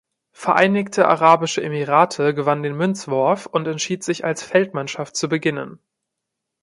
Vereinigte 0.31 1.07
Arabische 1.07 1.61
Emirate 1.61 2.33
gewann 2.33 2.63
den 2.63 2.75
Münzwurf 2.75 3.45
und 3.45 3.67
entschied 3.67 4.03
sich 4.03 4.25
als 4.25 4.41
Feldmannschaft 4.41 5.15
zu 5.15 5.29
beginnen. 5.29 5.77